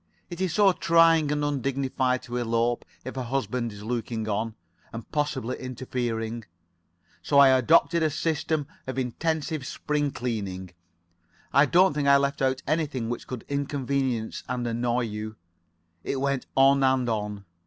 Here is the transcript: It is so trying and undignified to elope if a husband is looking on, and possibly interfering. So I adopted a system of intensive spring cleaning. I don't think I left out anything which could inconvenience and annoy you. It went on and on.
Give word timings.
It 0.31 0.41
is 0.41 0.55
so 0.55 0.71
trying 0.71 1.31
and 1.31 1.45
undignified 1.45 2.23
to 2.23 2.37
elope 2.37 2.85
if 3.05 3.15
a 3.15 3.21
husband 3.25 3.71
is 3.71 3.83
looking 3.83 4.27
on, 4.27 4.55
and 4.91 5.07
possibly 5.11 5.59
interfering. 5.59 6.43
So 7.21 7.37
I 7.37 7.49
adopted 7.49 8.01
a 8.01 8.09
system 8.09 8.65
of 8.87 8.97
intensive 8.97 9.63
spring 9.67 10.09
cleaning. 10.09 10.71
I 11.53 11.67
don't 11.67 11.93
think 11.93 12.07
I 12.07 12.17
left 12.17 12.41
out 12.41 12.63
anything 12.65 13.09
which 13.09 13.27
could 13.27 13.45
inconvenience 13.47 14.41
and 14.49 14.65
annoy 14.65 15.01
you. 15.01 15.35
It 16.03 16.19
went 16.19 16.47
on 16.57 16.81
and 16.81 17.07
on. 17.07 17.45